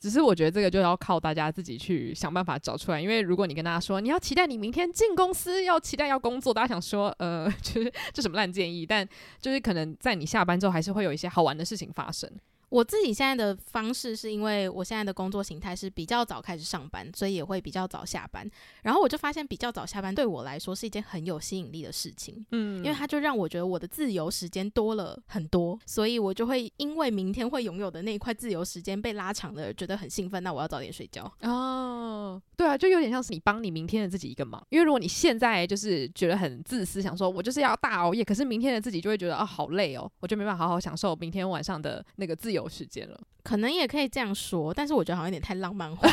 [0.00, 9.06] 只是我觉得这个就要靠大家自己去想办法找出来，因为如果你跟大家说你要期待你明天进公司，要期待要工作，大家想说呃， 就是这什么烂建议，但
[9.40, 12.30] 就是可能在你下班之后，还是会有一些好玩的事情发生。
[12.70, 18.48] 我自己现在的方式是因为我现在的工作形态是比较早开始上班，所以也会比较早下班。
[18.82, 30.42] 然后我就发现比较早下班对我来说是一件很有吸引力的事情，嗯，因为它就让我觉得我的自由时间多了很多，所以我就会因为明天会拥有的那一块自由时间被拉长了，觉得很兴奋。
[30.42, 32.40] 那我要早点睡觉哦。
[32.56, 34.62] 对啊，就有点像是你帮你明天的自己一个忙。
[34.68, 42.57] 因为如果你现在就是觉得很自私，想说我就是要大熬夜，可是明天的自己就会觉得啊好累哦，我就没办法好好享受明天晚上的那个自由。
[42.58, 46.08] 有时间了， 可能也可以这样说，但是我觉得好像有点太浪漫化，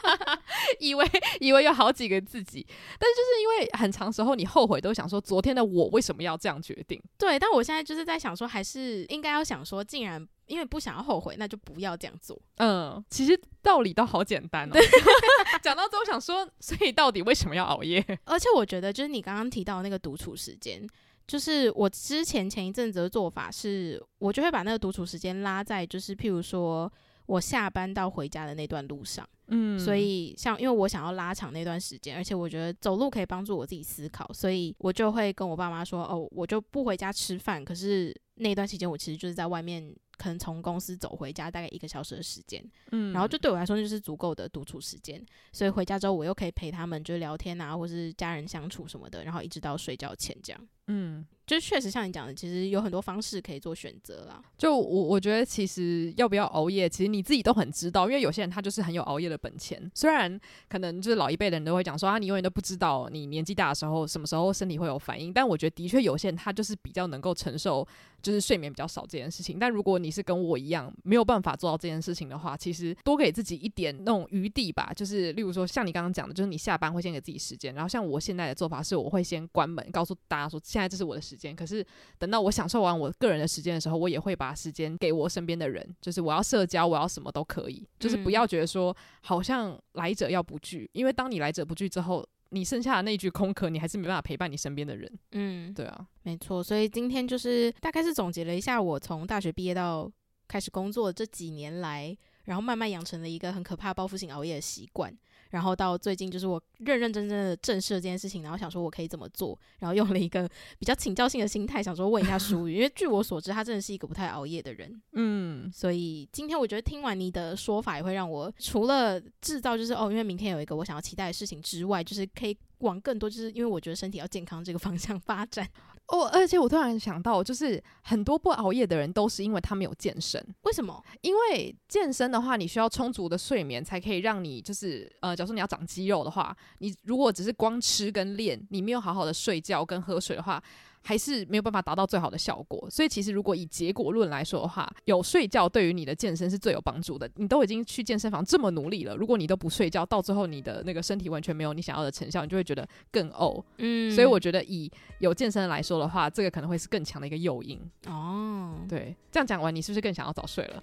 [0.80, 1.08] 以为
[1.40, 2.66] 以为有好几个自己，
[2.98, 7.00] 但是就是因为很长时候你后悔都想说，昨天的我为什么要这样决定？
[7.16, 12.40] 对，但我现在就是在想说，还是应该要想说，竟然因为不想要后悔，那就不要这样做。
[12.56, 14.72] 嗯，其实道理都好简单哦。
[15.62, 18.04] 讲到最后想说，所以到底为什么要熬夜？
[18.24, 20.86] 而且我觉得，就是你刚刚提到那个独处时间。
[21.26, 26.90] 就是我之前前一阵子的做法是，我就会把那个独处时间拉在，就是譬如说
[27.26, 45.20] 我下班到回家的那段路上，嗯，所以像因为我想要拉长那段时间，而且我觉得走路可以帮助我自己思考，所以我就会跟我爸妈说，哦，我就不回家吃饭，可是那段时间我其实就是在外面，可能从公司走回家大概一个小时的时间，嗯，然后就对我来说就是足够的独处时间，
[45.52, 50.68] 所以回家之后我又可以陪他们，就是聊天啊，或是家人相处什么的，然后一直到睡觉前这样。
[50.88, 51.26] 嗯。
[51.46, 54.42] 就是确实像你讲的，其实有很多方式可以做选择啦。
[54.58, 58.08] 就我我觉得，其实要不要熬夜，其实你自己都很知道。
[58.08, 65.32] 因为有些人他就是很有熬夜的本钱，虽然可能就是老一辈的人都会讲说啊，你永远都不知道你年纪大的时候什么时候身体会有反应。
[65.32, 67.86] 但我觉得的确有些人他就是比较能够承受，
[68.20, 69.56] 就是睡眠比较少这件事情。
[69.56, 74.90] 但如果你是跟我一样没有办法做到这件事情的话，其实多给自己一点那种余地吧。
[74.96, 81.56] 就是例如说像你刚刚讲的，就是你下班会先给自己时间，然后像我现在的做法是，我会先关门，告诉大家说现在这是我的时间。
[81.56, 81.82] 可是
[82.18, 95.10] 等到我享受完我个人的时间的时候，我也会把时间给我身边的人，就是我要社交，我要什么都可以，就是不要觉得说好像来者要不拒，因为当你来者不拒之后，你剩下的那一句空壳，你还是没办法陪伴你身边的人。
[95.32, 96.62] 嗯，对啊，没错。
[96.62, 100.10] 所以今天就是大概是总结了一下我从大学毕业到
[100.46, 102.14] 开始工作这几年来，
[102.46, 105.16] 然后慢慢养成了一个很可怕报复性熬夜的习惯。
[105.50, 125.66] 然后到最近，就是我认认真真的正视了这件事情，然后想说我可以怎么做，然后用了一个比较请教性的心态，想说问一下淑宇，因为据我所知，他真的是一个不太熬夜的人， 嗯，所以今天我觉得听完你的说法，也会让我除了制造就是哦，因为明天有一个我想要期待的事情之外，就是可以往更多，就是因为我觉得身体要健康这个方向发展。
[126.08, 130.40] 哦，而且我突然想到，就是很多不熬夜的人都是因为他没有健身。
[130.62, 131.02] 为什么？
[131.20, 140.62] 因为健身的话，你需要充足的睡眠，才可以让你就是呃，假如说你要长肌肉的话，你如果只是光吃跟练，你没有好好的睡觉跟喝水的话。
[141.06, 147.30] 还是没有办法达到最好的效果，所以其实如果以结果论来说的话，有睡觉对于你的健身是最有帮助的。
[147.36, 153.62] 你都已经去健身房这么努力了，如果你都不睡觉，到最后你的那个身体完全没有你想要的成效，你就会觉得更呕。
[153.78, 154.90] 嗯，所以我觉得以
[155.20, 157.80] 有健身来说的话，这个可能会是更强的一个诱因。
[158.08, 160.82] 哦，对，这样讲完，你是不是更想要早睡了？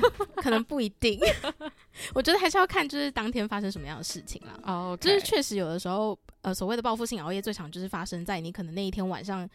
[0.36, 1.18] 可能不一定，
[2.14, 4.58] 我觉得还是要看就是当天发生什么样的事情啦。
[4.64, 5.02] 哦，oh, okay.
[5.02, 9.48] 就是确实有的时候，呃，所谓的报复性熬夜，最常就是发生在你可能那一天晚上。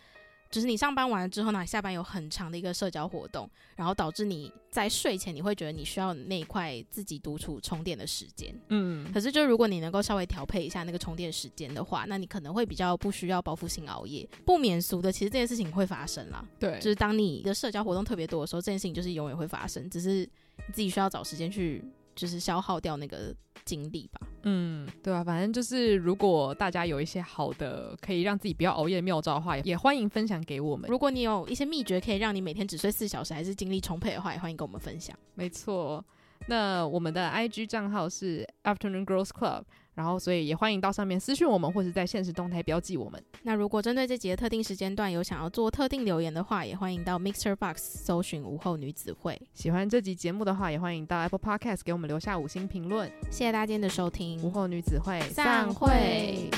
[0.53, 8.53] 就是你上班完了之后呢，下班有很长的一个社交活动，然后导致你在睡前你会觉得你需要那一块自己独处充电的时间。
[8.67, 14.29] 嗯，可是就如果你能够稍微调配一下那个充电时间的话，那你可能会比较不需要报复性熬夜。
[14.45, 16.45] 不免俗的，其实这件事情会发生啦。
[16.59, 21.83] 对，就是当你的社交活动特别多的时候，这件事情就是永远会发生，只是你自己需要找时间去。
[22.15, 23.35] 就是消耗掉那个
[23.65, 24.27] 精力吧。
[24.43, 30.89] 嗯，对啊，反正就是如果大家有一些好的可以让自己不要熬夜的妙招的话，也欢迎分享给我们。
[30.89, 35.17] 如果你有一些秘诀可以让你每天只睡四小时还是精力充沛的话，也欢迎跟我们分享。
[35.35, 36.03] 没错，
[36.47, 39.63] 那我们的 IG 账号是 Afternoon Girls Club。
[39.95, 43.23] 然后，所以也欢迎到上面私讯我们，或是在现实动态标记我们。
[43.43, 49.39] 那如果针对这集的特定时间段有想要做特定留言的话，也欢迎到 Mixer Box 搜寻午后女子会。
[49.53, 53.07] 喜欢这集节目的话，也欢迎到 Apple Podcast 给我们留下五星评论。
[53.29, 56.49] 谢谢大家今天的收听，午后女子会散会。